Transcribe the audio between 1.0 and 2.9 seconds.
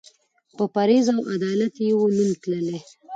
او عدالت یې وو نوم تللی